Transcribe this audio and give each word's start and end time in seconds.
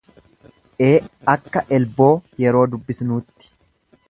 e 0.85 0.87
akka 1.33 1.63
elboo 1.77 2.11
yeroo 2.45 2.67
dubbisnuutti. 2.73 3.55